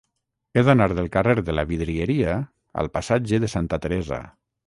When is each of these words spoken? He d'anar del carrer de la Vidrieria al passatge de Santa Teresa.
He 0.55 0.61
d'anar 0.67 0.87
del 0.99 1.09
carrer 1.15 1.35
de 1.49 1.55
la 1.57 1.65
Vidrieria 1.73 2.33
al 2.83 2.91
passatge 2.97 3.43
de 3.45 3.53
Santa 3.57 3.83
Teresa. 3.87 4.19